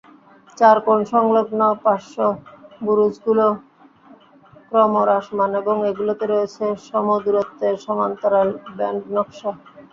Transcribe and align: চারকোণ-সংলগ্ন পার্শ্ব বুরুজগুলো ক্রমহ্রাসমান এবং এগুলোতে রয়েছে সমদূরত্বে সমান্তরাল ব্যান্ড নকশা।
চারকোণ-সংলগ্ন 0.57 1.61
পার্শ্ব 1.83 2.17
বুরুজগুলো 2.85 3.45
ক্রমহ্রাসমান 4.69 5.51
এবং 5.61 5.75
এগুলোতে 5.89 6.25
রয়েছে 6.27 6.65
সমদূরত্বে 6.87 7.67
সমান্তরাল 7.85 8.47
ব্যান্ড 8.77 9.01
নকশা। 9.15 9.51